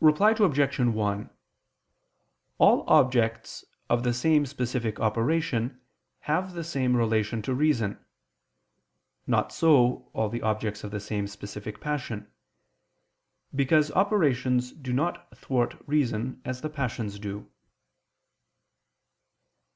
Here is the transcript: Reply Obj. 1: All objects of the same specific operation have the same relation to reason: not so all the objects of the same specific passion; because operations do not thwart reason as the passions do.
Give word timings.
Reply 0.00 0.32
Obj. 0.36 0.80
1: 0.80 1.30
All 2.58 2.84
objects 2.88 3.64
of 3.88 4.02
the 4.02 4.12
same 4.12 4.44
specific 4.44 4.98
operation 4.98 5.80
have 6.22 6.54
the 6.54 6.64
same 6.64 6.96
relation 6.96 7.42
to 7.42 7.54
reason: 7.54 8.04
not 9.24 9.52
so 9.52 10.10
all 10.14 10.28
the 10.28 10.42
objects 10.42 10.82
of 10.82 10.90
the 10.90 10.98
same 10.98 11.28
specific 11.28 11.80
passion; 11.80 12.28
because 13.54 13.92
operations 13.92 14.72
do 14.72 14.92
not 14.92 15.30
thwart 15.38 15.76
reason 15.86 16.42
as 16.44 16.60
the 16.62 16.68
passions 16.68 17.20
do. 17.20 17.48